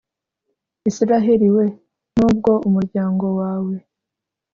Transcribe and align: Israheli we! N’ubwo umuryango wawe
Israheli 0.89 1.49
we! 1.55 1.65
N’ubwo 2.17 2.51
umuryango 2.67 3.25
wawe 3.39 3.75